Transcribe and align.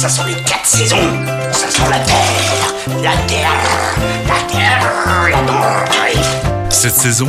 Ça 0.00 0.08
sont 0.08 0.24
les 0.24 0.32
quatre 0.32 0.64
saisons. 0.64 0.96
Ça 1.52 1.68
sent 1.68 1.82
la 1.90 1.98
terre, 1.98 2.74
la 3.02 3.16
terre, 3.26 3.52
la 4.26 4.50
terre, 4.50 5.28
la 5.28 5.42
terre. 5.42 6.70
Cette 6.70 6.94
saison, 6.94 7.28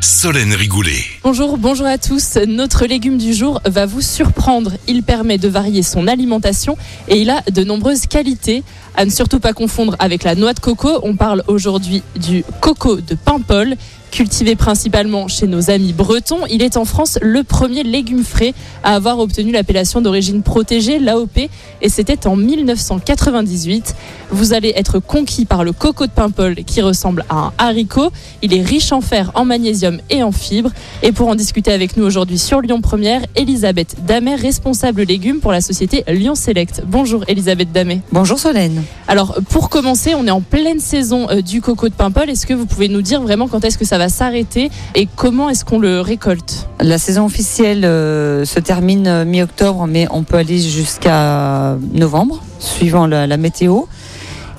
Solène 0.00 0.52
Rigoulet. 0.52 1.02
Bonjour, 1.24 1.58
bonjour 1.58 1.86
à 1.86 1.98
tous. 1.98 2.38
Notre 2.46 2.86
légume 2.86 3.18
du 3.18 3.34
jour 3.34 3.60
va 3.64 3.86
vous 3.86 4.02
surprendre. 4.02 4.70
Il 4.86 5.02
permet 5.02 5.36
de 5.36 5.48
varier 5.48 5.82
son 5.82 6.06
alimentation 6.06 6.78
et 7.08 7.20
il 7.20 7.28
a 7.28 7.42
de 7.50 7.64
nombreuses 7.64 8.06
qualités. 8.06 8.62
À 8.94 9.04
ne 9.04 9.10
surtout 9.10 9.40
pas 9.40 9.52
confondre 9.52 9.96
avec 9.98 10.22
la 10.22 10.36
noix 10.36 10.52
de 10.52 10.60
coco. 10.60 11.00
On 11.02 11.16
parle 11.16 11.42
aujourd'hui 11.48 12.04
du 12.14 12.44
coco 12.60 13.00
de 13.00 13.16
Paimpol. 13.16 13.74
Cultivé 14.14 14.54
principalement 14.54 15.26
chez 15.26 15.48
nos 15.48 15.72
amis 15.72 15.92
bretons, 15.92 16.46
il 16.48 16.62
est 16.62 16.76
en 16.76 16.84
France 16.84 17.18
le 17.20 17.42
premier 17.42 17.82
légume 17.82 18.22
frais 18.22 18.54
à 18.84 18.94
avoir 18.94 19.18
obtenu 19.18 19.50
l'appellation 19.50 20.00
d'origine 20.00 20.44
protégée, 20.44 21.00
l'AOP, 21.00 21.36
et 21.82 21.88
c'était 21.88 22.28
en 22.28 22.36
1998. 22.36 23.96
Vous 24.30 24.52
allez 24.52 24.72
être 24.76 25.00
conquis 25.00 25.46
par 25.46 25.64
le 25.64 25.72
coco 25.72 26.06
de 26.06 26.12
Paimpol 26.12 26.54
qui 26.64 26.80
ressemble 26.80 27.24
à 27.28 27.34
un 27.34 27.52
haricot. 27.58 28.12
Il 28.42 28.54
est 28.54 28.62
riche 28.62 28.92
en 28.92 29.00
fer, 29.00 29.32
en 29.34 29.44
magnésium 29.44 29.98
et 30.10 30.22
en 30.22 30.30
fibres. 30.30 30.70
Et 31.02 31.10
pour 31.10 31.26
en 31.26 31.34
discuter 31.34 31.72
avec 31.72 31.96
nous 31.96 32.04
aujourd'hui 32.04 32.38
sur 32.38 32.60
Lyon 32.60 32.80
Première, 32.80 33.20
Elisabeth 33.34 33.96
Damet, 34.06 34.36
responsable 34.36 35.02
légumes 35.02 35.40
pour 35.40 35.50
la 35.50 35.60
société 35.60 36.04
Lyon 36.06 36.36
Select. 36.36 36.84
Bonjour 36.86 37.24
Elisabeth 37.26 37.72
Damet. 37.72 38.00
Bonjour 38.12 38.38
Solène. 38.38 38.84
Alors 39.08 39.40
pour 39.50 39.70
commencer, 39.70 40.14
on 40.14 40.24
est 40.28 40.30
en 40.30 40.40
pleine 40.40 40.78
saison 40.78 41.28
euh, 41.30 41.42
du 41.42 41.60
coco 41.60 41.88
de 41.88 41.94
Paimpol. 41.94 42.30
Est-ce 42.30 42.46
que 42.46 42.54
vous 42.54 42.66
pouvez 42.66 42.88
nous 42.88 43.02
dire 43.02 43.20
vraiment 43.20 43.48
quand 43.48 43.64
est-ce 43.64 43.76
que 43.76 43.84
ça 43.84 43.98
va 43.98 44.03
s'arrêter 44.08 44.70
et 44.94 45.08
comment 45.16 45.48
est-ce 45.50 45.64
qu'on 45.64 45.78
le 45.78 46.00
récolte 46.00 46.68
La 46.80 46.98
saison 46.98 47.24
officielle 47.24 47.84
euh, 47.84 48.44
se 48.44 48.60
termine 48.60 49.06
euh, 49.06 49.24
mi-octobre, 49.24 49.86
mais 49.86 50.06
on 50.10 50.22
peut 50.22 50.36
aller 50.36 50.58
jusqu'à 50.58 51.76
novembre, 51.92 52.42
suivant 52.58 53.06
la, 53.06 53.36
météo. 53.36 53.82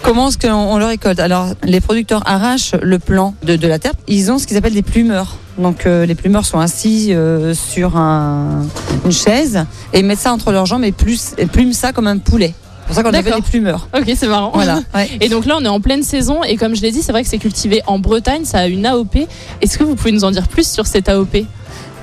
Comment 0.04 0.28
est-ce 0.30 0.38
qu'on 0.38 0.54
on 0.54 0.78
le 0.78 0.86
récolte? 0.86 1.20
Alors, 1.20 1.50
les 1.64 1.82
producteurs 1.82 2.22
arrachent 2.26 2.76
le 2.82 3.00
plant 3.00 3.34
de, 3.44 3.68
la 3.68 3.80
terre. 3.80 3.94
Ils 4.08 4.32
ont 4.32 4.38
ce 4.38 4.46
qu'ils 4.46 4.58
appellent 4.58 4.74
des 4.74 4.84
plumeurs. 4.84 5.38
Donc, 5.58 5.86
euh, 5.86 6.06
les 6.06 6.16
plumeurs 6.16 6.46
sont 6.46 6.59
assis 6.59 7.14
sur 7.54 7.98
un- 7.98 8.68
une 9.04 9.12
chaise 9.12 9.66
et 9.94 10.04
mettent 10.04 10.20
ça 10.20 10.34
entre 10.34 10.52
leurs 10.52 10.66
jambes 10.66 10.84
et, 10.84 10.92
plus, 10.92 11.34
et 11.38 11.46
plument 11.46 11.74
ça 11.74 11.92
comme 11.92 12.08
un 12.08 12.18
poulet. 12.18 12.54
C'est 12.86 12.89
pour 12.89 12.95
ça 12.97 13.03
qu'on 13.03 13.11
D'accord. 13.11 13.36
des 13.38 13.41
plumeurs. 13.41 13.88
Ok, 13.97 14.11
c'est 14.16 14.28
marrant. 14.28 14.52
Voilà. 14.53 14.80
ouais. 14.94 15.09
Et 15.19 15.28
donc 15.28 15.47
là, 15.47 15.55
on 15.58 15.66
est 15.66 15.69
en 15.69 15.80
pleine 15.80 16.03
saison 16.03 16.44
et 16.44 16.55
comme 16.55 16.75
je 16.75 16.83
l'ai 16.83 16.91
dit, 16.91 17.02
c'est 17.02 17.11
vrai 17.11 17.23
que 17.23 17.28
c'est 17.28 17.39
cultivé 17.39 17.81
en 17.88 17.97
Bretagne, 17.97 18.45
ça 18.45 18.59
a 18.59 18.67
une 18.67 18.86
AOP. 18.86 19.28
Est-ce 19.61 19.80
que 19.80 19.83
vous 19.83 19.95
pouvez 19.95 20.11
nous 20.11 20.23
en 20.23 20.30
dire 20.30 20.47
plus 20.47 20.69
sur 20.69 20.86
cette 20.86 21.09
AOP 21.09 21.45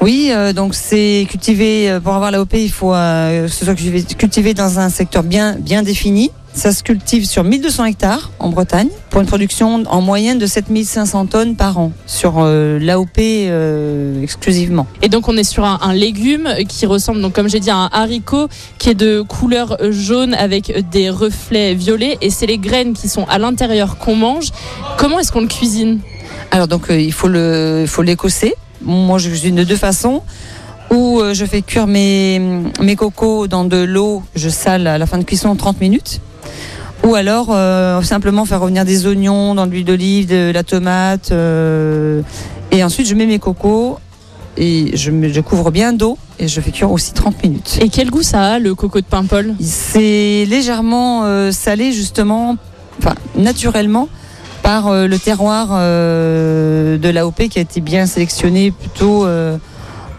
Oui, 0.00 0.30
euh, 0.32 0.52
donc 0.52 0.74
c'est 0.74 1.28
cultivé, 1.30 1.88
euh, 1.88 2.00
pour 2.00 2.14
avoir 2.14 2.32
l'AOP, 2.32 2.54
il 2.54 2.72
faut 2.72 2.92
euh, 2.94 3.44
que 3.44 3.48
ce 3.52 3.64
soit 3.64 3.74
cultivé, 3.76 4.02
cultivé 4.02 4.54
dans 4.54 4.80
un 4.80 4.88
secteur 4.88 5.22
bien, 5.22 5.54
bien 5.56 5.84
défini. 5.84 6.32
Ça 6.54 6.70
se 6.72 6.82
cultive 6.82 7.24
sur 7.24 7.44
1200 7.44 7.86
hectares 7.86 8.30
en 8.38 8.50
Bretagne 8.50 8.88
pour 9.08 9.20
une 9.22 9.26
production 9.26 9.82
en 9.86 10.00
moyenne 10.02 10.38
de 10.38 10.46
7500 10.46 11.26
tonnes 11.26 11.56
par 11.56 11.78
an 11.78 11.92
sur 12.06 12.34
euh, 12.38 12.78
l'AOP 12.78 13.18
euh, 13.18 14.22
exclusivement. 14.22 14.86
Et 15.00 15.08
donc 15.08 15.28
on 15.28 15.36
est 15.36 15.44
sur 15.44 15.64
un, 15.64 15.78
un 15.80 15.94
légume 15.94 16.48
qui 16.68 16.84
ressemble, 16.84 17.22
donc 17.22 17.32
comme 17.32 17.48
j'ai 17.48 17.58
dit, 17.58 17.70
à 17.70 17.76
un 17.76 17.90
haricot 17.90 18.48
qui 18.78 18.90
est 18.90 18.94
de 18.94 19.22
couleur 19.22 19.78
jaune 19.90 20.34
avec 20.34 20.88
des 20.90 21.08
reflets 21.08 21.74
violets 21.74 22.18
et 22.20 22.28
c'est 22.28 22.46
les 22.46 22.58
graines 22.58 22.92
qui 22.92 23.08
sont 23.08 23.24
à 23.24 23.38
l'intérieur 23.38 23.96
qu'on 23.96 24.14
mange. 24.14 24.50
Comment 24.98 25.18
est-ce 25.18 25.32
qu'on 25.32 25.40
le 25.40 25.48
cuisine? 25.48 26.00
Alors 26.50 26.68
donc 26.68 26.90
euh, 26.90 27.00
il 27.00 27.12
faut 27.12 27.28
le, 27.28 27.80
il 27.82 27.88
faut 27.88 28.02
l'écosser. 28.02 28.54
Moi 28.82 29.18
je 29.18 29.30
cuisine 29.30 29.54
de 29.54 29.64
deux 29.64 29.76
façons. 29.76 30.22
Ou 30.90 31.20
euh, 31.20 31.32
je 31.32 31.46
fais 31.46 31.62
cuire 31.62 31.86
mes, 31.86 32.38
mes 32.80 32.96
cocos 32.96 33.46
dans 33.46 33.64
de 33.64 33.78
l'eau, 33.78 34.22
je 34.36 34.50
sale 34.50 34.86
à 34.86 34.98
la 34.98 35.06
fin 35.06 35.16
de 35.16 35.24
cuisson 35.24 35.56
30 35.56 35.80
minutes. 35.80 36.20
Ou 37.04 37.14
alors 37.16 37.48
euh, 37.50 38.00
simplement 38.02 38.44
faire 38.44 38.60
revenir 38.60 38.84
des 38.84 39.06
oignons 39.06 39.54
dans 39.54 39.66
de 39.66 39.72
l'huile 39.72 39.84
d'olive, 39.84 40.28
de 40.28 40.50
la 40.52 40.62
tomate. 40.62 41.32
euh, 41.32 42.22
et 42.70 42.82
ensuite 42.84 43.06
je 43.08 43.14
mets 43.14 43.26
mes 43.26 43.38
cocos 43.38 43.98
et 44.56 44.96
je, 44.96 45.10
me- 45.10 45.28
je 45.32 45.40
couvre 45.40 45.70
bien 45.70 45.92
d'eau 45.92 46.16
et 46.38 46.46
je 46.48 46.60
fais 46.60 46.70
cuire 46.70 46.90
aussi 46.92 47.12
30 47.12 47.42
minutes. 47.42 47.78
Et 47.80 47.88
quel 47.88 48.10
goût 48.10 48.22
ça 48.22 48.42
a 48.54 48.58
le 48.58 48.74
coco 48.74 49.00
de 49.00 49.04
Paimpol? 49.06 49.54
C'est 49.60 50.44
légèrement 50.48 51.24
euh, 51.24 51.50
salé 51.52 51.92
justement, 51.92 52.56
enfin 52.98 53.14
naturellement, 53.36 54.08
par 54.62 54.86
euh, 54.88 55.06
le 55.08 55.18
terroir 55.18 55.68
euh, 55.72 56.98
de 56.98 57.08
l'AOP 57.08 57.48
qui 57.48 57.58
a 57.58 57.62
été 57.62 57.80
bien 57.80 58.06
sélectionné 58.06 58.70
plutôt 58.70 59.24
euh, 59.26 59.56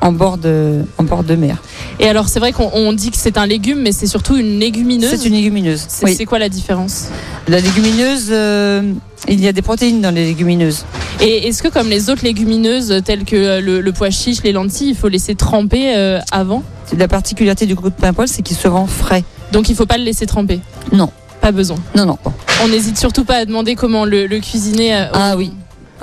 en, 0.04 0.12
bord 0.12 0.38
de, 0.38 0.82
en 0.98 1.04
bord 1.04 1.24
de 1.24 1.36
mer. 1.36 1.58
Et 2.00 2.08
alors 2.08 2.28
c'est 2.28 2.40
vrai 2.40 2.52
qu'on 2.52 2.70
on 2.74 2.94
dit 2.94 3.10
que 3.10 3.18
c'est 3.18 3.38
un 3.38 3.46
légume, 3.48 3.80
mais 3.82 3.92
c'est 3.92 4.06
surtout 4.08 4.36
une 4.36 4.60
légumineuse. 4.60 5.10
C'est 5.10 5.26
une 5.28 5.34
légumineuse. 5.34 5.86
C'est 5.88 6.06
Oui. 6.06 6.26
quoi 6.26 6.40
la 6.40 6.50
différence? 6.50 7.06
La 7.48 7.60
légumineuse, 7.60 8.28
euh, 8.30 8.94
il 9.28 9.40
y 9.40 9.48
a 9.48 9.54
des 9.54 9.62
protéines 9.62 10.02
dans 10.02 10.14
les 10.14 10.26
légumineuses. 10.26 10.86
Et 11.22 11.48
est-ce 11.48 11.64
que 11.64 11.70
comme 11.70 11.90
les 11.90 12.10
autres 12.10 12.24
légumineuses 12.24 13.02
telles 13.06 13.24
que 13.24 13.36
euh, 13.36 13.62
le, 13.62 13.82
le 13.82 13.92
pois 13.94 14.10
chiche, 14.10 14.44
les 14.44 14.52
lentilles, 14.52 14.90
il 14.90 14.96
faut 14.96 15.08
laisser 15.08 15.36
tremper 15.36 15.96
euh, 15.96 16.20
avant? 16.32 16.64
La 16.98 17.08
particularité 17.08 17.66
du 17.66 17.76
coco 17.76 17.90
de 17.90 17.96
Paimpol, 17.96 18.28
c'est 18.28 18.42
qu'il 18.42 18.58
se 18.58 18.68
vend 18.68 18.86
frais. 18.88 19.24
Donc 19.52 19.70
il 19.70 19.76
faut 19.76 19.86
pas 19.86 19.98
le 19.98 20.04
laisser 20.04 20.26
tremper? 20.26 20.60
Non. 20.92 21.10
Pas 21.42 21.52
besoin? 21.52 21.78
Non, 21.96 22.06
non. 22.06 22.18
On 22.64 22.68
n'hésite 22.68 22.98
surtout 22.98 23.26
pas 23.26 23.36
à 23.38 23.46
demander 23.46 23.76
comment 23.76 24.06
le, 24.06 24.28
le 24.28 24.40
cuisiner. 24.40 24.94
Ah 25.14 25.36
oui. 25.38 25.52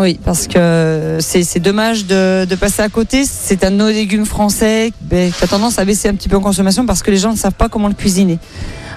Oui, 0.01 0.19
parce 0.25 0.47
que 0.47 1.19
c'est 1.21 1.43
c'est 1.45 1.61
dommage 1.61 2.07
de, 2.07 2.47
de 2.47 2.55
passer 2.55 2.81
à 2.81 2.89
côté. 2.89 3.25
C'est 3.27 3.63
un 3.65 3.71
de 3.71 3.77
nos 3.77 3.89
légumes 3.89 4.25
français 4.25 4.93
qui 5.11 5.45
a 5.45 5.47
tendance 5.47 5.79
à 5.79 5.85
baisser 5.85 6.09
un 6.09 6.15
petit 6.15 6.31
peu 6.31 6.37
en 6.37 6.41
consommation 6.41 6.87
parce 6.87 7.03
que 7.03 7.11
les 7.11 7.19
gens 7.19 7.33
ne 7.33 7.37
savent 7.37 7.53
pas 7.53 7.69
comment 7.69 7.89
le 7.89 7.95
cuisiner. 7.95 8.39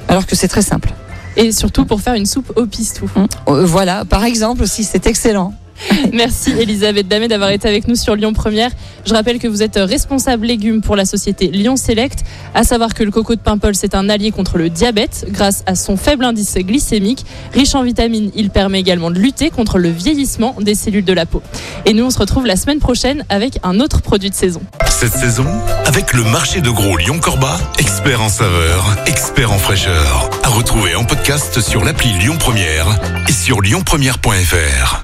Alors 0.07 0.25
que 0.25 0.35
c'est 0.37 0.47
très 0.47 0.61
simple. 0.61 0.93
Et 1.35 1.51
surtout 1.51 1.85
pour 1.85 1.99
faire 1.99 2.13
une 2.13 2.25
soupe 2.25 2.53
au 2.55 2.65
pistou. 2.65 3.09
Hum. 3.17 3.27
Euh, 3.49 3.65
Voilà, 3.65 4.05
par 4.05 4.23
exemple 4.23 4.63
aussi, 4.63 4.85
c'est 4.85 5.05
excellent. 5.05 5.53
Merci 6.13 6.51
Elisabeth 6.51 7.07
Damet 7.07 7.27
d'avoir 7.27 7.49
été 7.49 7.67
avec 7.67 7.87
nous 7.87 7.95
sur 7.95 8.15
Lyon 8.15 8.33
Première. 8.33 8.71
Je 9.05 9.13
rappelle 9.13 9.39
que 9.39 9.47
vous 9.47 9.63
êtes 9.63 9.75
responsable 9.75 10.45
légumes 10.45 10.81
pour 10.81 10.95
la 10.95 11.05
société 11.05 11.47
Lyon 11.47 11.75
Select. 11.75 12.23
À 12.53 12.63
savoir 12.63 12.93
que 12.93 13.03
le 13.03 13.11
coco 13.11 13.35
de 13.35 13.41
Paimpol, 13.41 13.75
c'est 13.75 13.95
un 13.95 14.09
allié 14.09 14.31
contre 14.31 14.57
le 14.57 14.69
diabète 14.69 15.25
grâce 15.29 15.63
à 15.65 15.75
son 15.75 15.97
faible 15.97 16.25
indice 16.25 16.55
glycémique. 16.55 17.25
Riche 17.53 17.75
en 17.75 17.83
vitamines, 17.83 18.31
il 18.35 18.49
permet 18.49 18.79
également 18.79 19.11
de 19.11 19.19
lutter 19.19 19.49
contre 19.49 19.77
le 19.77 19.89
vieillissement 19.89 20.55
des 20.59 20.75
cellules 20.75 21.05
de 21.05 21.13
la 21.13 21.25
peau. 21.25 21.41
Et 21.85 21.93
nous, 21.93 22.05
on 22.05 22.09
se 22.09 22.19
retrouve 22.19 22.45
la 22.45 22.55
semaine 22.55 22.79
prochaine 22.79 23.25
avec 23.29 23.59
un 23.63 23.79
autre 23.79 24.01
produit 24.01 24.29
de 24.29 24.35
saison. 24.35 24.61
Cette 24.87 25.13
saison, 25.13 25.47
avec 25.85 26.13
le 26.13 26.23
marché 26.23 26.61
de 26.61 26.69
gros 26.69 26.97
Lyon-Corba, 26.97 27.57
expert 27.79 28.21
en 28.21 28.29
saveur, 28.29 28.95
expert 29.05 29.51
en 29.51 29.57
fraîcheur. 29.57 30.29
À 30.43 30.49
retrouver 30.49 30.95
en 30.95 31.03
podcast 31.03 31.59
sur 31.59 31.83
l'appli 31.83 32.09
Lyon 32.19 32.37
Première 32.39 32.87
et 33.27 33.33
sur 33.33 33.61
lyonpremière.fr. 33.61 35.03